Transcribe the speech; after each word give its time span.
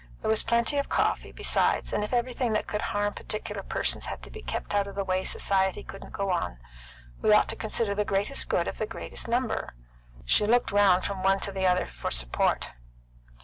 There 0.21 0.29
was 0.31 0.41
plenty 0.41 0.79
of 0.79 0.89
coffee, 0.89 1.31
besides, 1.31 1.93
and 1.93 2.03
if 2.03 2.11
everything 2.11 2.53
that 2.53 2.65
could 2.65 2.81
harm 2.81 3.13
particular 3.13 3.61
persons 3.61 4.07
had 4.07 4.23
to 4.23 4.31
be 4.31 4.41
kept 4.41 4.73
out 4.73 4.87
of 4.87 4.95
the 4.95 5.03
way, 5.03 5.23
society 5.23 5.83
couldn't 5.83 6.11
go 6.11 6.31
on. 6.31 6.57
We 7.21 7.31
ought 7.33 7.47
to 7.49 7.55
consider 7.55 7.93
the 7.93 8.03
greatest 8.03 8.49
good 8.49 8.67
of 8.67 8.79
the 8.79 8.87
greatest 8.87 9.27
number." 9.27 9.75
She 10.25 10.47
looked 10.47 10.71
round 10.71 11.03
from 11.05 11.21
one 11.21 11.39
to 11.41 11.51
another 11.51 11.85
for 11.85 12.09
support. 12.09 12.71